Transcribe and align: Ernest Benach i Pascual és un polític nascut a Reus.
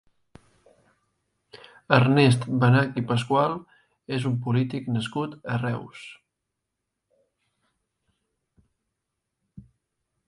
Ernest 1.97 2.47
Benach 2.63 2.97
i 3.01 3.03
Pascual 3.11 3.53
és 4.17 4.25
un 4.31 4.39
polític 4.47 4.89
nascut 4.95 5.35
a 5.53 5.61
Reus. 5.65 6.07